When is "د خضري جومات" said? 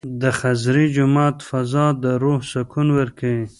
0.21-1.37